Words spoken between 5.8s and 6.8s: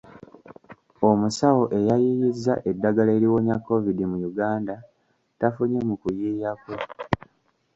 mu kuyiiya kwe.